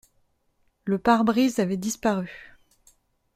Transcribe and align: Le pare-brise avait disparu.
Le 0.85 0.97
pare-brise 0.97 1.59
avait 1.59 1.77
disparu. 1.77 2.57